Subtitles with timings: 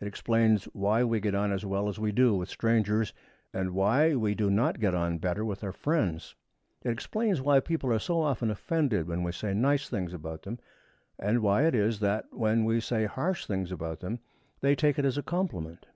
[0.00, 3.12] It explains why we get on as well as we do with strangers,
[3.54, 6.34] and why we do not get on better with our friends.
[6.82, 10.58] It explains why people are so often offended when we say nice things about them,
[11.16, 14.18] and why it is that, when we say harsh things about them,
[14.62, 15.86] they take it as a compliment.